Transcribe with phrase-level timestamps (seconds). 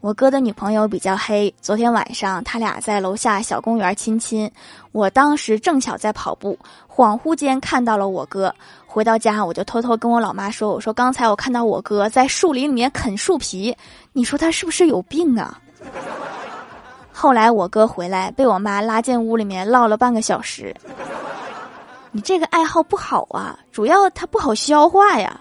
[0.00, 4.50] 我哥的女朋友比较黑昨天晚上他俩在楼下小公园亲亲。
[4.92, 8.54] 我当时正巧在跑步恍惚间看到了我哥。
[8.86, 13.76] 回到家我就偷偷跟我老妈说我说刚才我看到我哥在树林里面啃树皮
[14.14, 15.60] 你说他是不是有病啊？
[17.12, 20.74] 后来我哥回来被我妈拉进屋里面唠了半个小时。
[22.10, 25.38] 你这个爱好不好啊主要它不好消化呀。